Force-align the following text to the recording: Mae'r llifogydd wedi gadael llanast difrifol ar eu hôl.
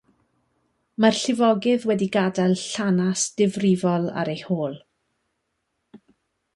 Mae'r 1.05 1.19
llifogydd 1.23 1.85
wedi 1.91 2.09
gadael 2.17 2.57
llanast 2.63 3.39
difrifol 3.45 4.11
ar 4.23 4.35
eu 4.35 4.45
hôl. 4.59 4.79